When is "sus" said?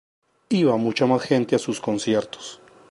1.59-1.79